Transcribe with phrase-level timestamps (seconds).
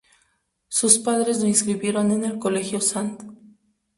[0.67, 3.19] Sus padres lo inscribieron en el colegio St.